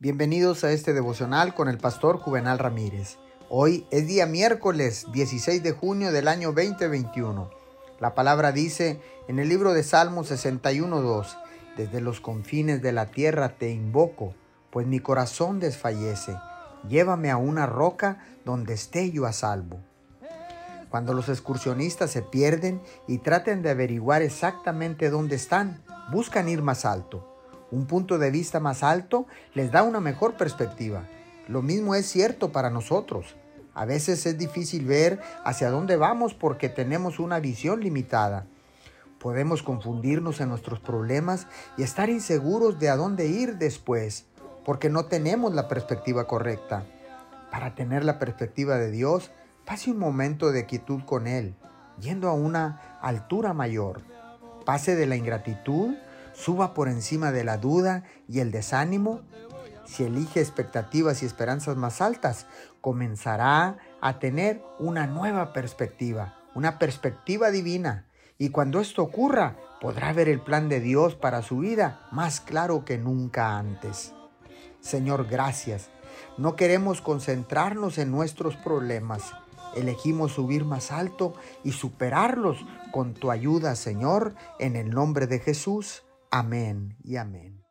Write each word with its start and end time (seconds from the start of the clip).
Bienvenidos 0.00 0.62
a 0.62 0.70
este 0.70 0.92
devocional 0.92 1.54
con 1.54 1.66
el 1.66 1.78
pastor 1.78 2.18
Juvenal 2.18 2.60
Ramírez. 2.60 3.18
Hoy 3.48 3.84
es 3.90 4.06
día 4.06 4.26
miércoles 4.26 5.06
16 5.12 5.60
de 5.60 5.72
junio 5.72 6.12
del 6.12 6.28
año 6.28 6.52
2021. 6.52 7.50
La 7.98 8.14
palabra 8.14 8.52
dice 8.52 9.00
en 9.26 9.40
el 9.40 9.48
libro 9.48 9.72
de 9.72 9.82
Salmos 9.82 10.30
61.2, 10.30 11.36
desde 11.76 12.00
los 12.00 12.20
confines 12.20 12.80
de 12.80 12.92
la 12.92 13.06
tierra 13.06 13.56
te 13.58 13.70
invoco, 13.70 14.36
pues 14.70 14.86
mi 14.86 15.00
corazón 15.00 15.58
desfallece. 15.58 16.36
Llévame 16.88 17.32
a 17.32 17.36
una 17.36 17.66
roca 17.66 18.24
donde 18.44 18.74
esté 18.74 19.10
yo 19.10 19.26
a 19.26 19.32
salvo. 19.32 19.80
Cuando 20.90 21.12
los 21.12 21.28
excursionistas 21.28 22.12
se 22.12 22.22
pierden 22.22 22.80
y 23.08 23.18
traten 23.18 23.62
de 23.62 23.70
averiguar 23.70 24.22
exactamente 24.22 25.10
dónde 25.10 25.34
están, 25.34 25.82
buscan 26.12 26.48
ir 26.48 26.62
más 26.62 26.84
alto 26.84 27.34
un 27.70 27.86
punto 27.86 28.18
de 28.18 28.30
vista 28.30 28.60
más 28.60 28.82
alto 28.82 29.26
les 29.54 29.70
da 29.70 29.82
una 29.82 30.00
mejor 30.00 30.36
perspectiva. 30.36 31.04
Lo 31.48 31.62
mismo 31.62 31.94
es 31.94 32.06
cierto 32.06 32.52
para 32.52 32.70
nosotros. 32.70 33.36
A 33.74 33.84
veces 33.84 34.26
es 34.26 34.36
difícil 34.38 34.86
ver 34.86 35.20
hacia 35.44 35.70
dónde 35.70 35.96
vamos 35.96 36.34
porque 36.34 36.68
tenemos 36.68 37.18
una 37.18 37.40
visión 37.40 37.80
limitada. 37.80 38.46
Podemos 39.18 39.62
confundirnos 39.62 40.40
en 40.40 40.48
nuestros 40.48 40.80
problemas 40.80 41.46
y 41.76 41.82
estar 41.82 42.08
inseguros 42.08 42.78
de 42.78 42.88
a 42.88 42.96
dónde 42.96 43.26
ir 43.26 43.56
después, 43.56 44.26
porque 44.64 44.90
no 44.90 45.06
tenemos 45.06 45.54
la 45.54 45.68
perspectiva 45.68 46.26
correcta. 46.26 46.84
Para 47.50 47.74
tener 47.74 48.04
la 48.04 48.18
perspectiva 48.18 48.76
de 48.76 48.90
Dios, 48.90 49.30
pase 49.64 49.90
un 49.90 49.98
momento 49.98 50.52
de 50.52 50.66
quietud 50.66 51.02
con 51.04 51.26
Él, 51.26 51.54
yendo 52.00 52.28
a 52.28 52.32
una 52.32 52.98
altura 53.00 53.52
mayor. 53.52 54.02
Pase 54.64 54.96
de 54.96 55.06
la 55.06 55.16
ingratitud 55.16 55.94
suba 56.38 56.72
por 56.72 56.88
encima 56.88 57.32
de 57.32 57.42
la 57.42 57.58
duda 57.58 58.04
y 58.28 58.38
el 58.38 58.52
desánimo, 58.52 59.22
si 59.84 60.04
elige 60.04 60.40
expectativas 60.40 61.22
y 61.22 61.26
esperanzas 61.26 61.76
más 61.76 62.00
altas, 62.00 62.46
comenzará 62.80 63.78
a 64.00 64.18
tener 64.18 64.62
una 64.78 65.06
nueva 65.06 65.52
perspectiva, 65.52 66.36
una 66.54 66.78
perspectiva 66.78 67.50
divina. 67.50 68.06
Y 68.38 68.50
cuando 68.50 68.80
esto 68.80 69.02
ocurra, 69.02 69.56
podrá 69.80 70.12
ver 70.12 70.28
el 70.28 70.40
plan 70.40 70.68
de 70.68 70.80
Dios 70.80 71.16
para 71.16 71.42
su 71.42 71.58
vida 71.58 72.06
más 72.12 72.40
claro 72.40 72.84
que 72.84 72.98
nunca 72.98 73.58
antes. 73.58 74.12
Señor, 74.80 75.26
gracias. 75.26 75.90
No 76.36 76.54
queremos 76.54 77.00
concentrarnos 77.00 77.98
en 77.98 78.12
nuestros 78.12 78.56
problemas. 78.56 79.32
Elegimos 79.74 80.32
subir 80.32 80.64
más 80.64 80.92
alto 80.92 81.34
y 81.64 81.72
superarlos 81.72 82.64
con 82.92 83.14
tu 83.14 83.32
ayuda, 83.32 83.74
Señor, 83.74 84.34
en 84.60 84.76
el 84.76 84.90
nombre 84.90 85.26
de 85.26 85.40
Jesús. 85.40 86.04
Amén 86.30 86.96
y 87.02 87.16
amén. 87.16 87.67